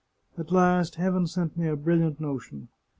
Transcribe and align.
At 0.35 0.51
last 0.51 0.95
Heaven 0.95 1.27
sent 1.27 1.55
me 1.55 1.67
a 1.67 1.75
brilliant 1.75 2.19
notion. 2.19 2.69